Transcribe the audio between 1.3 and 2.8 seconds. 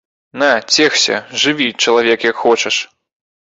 жыві, чалавек, як хочаш!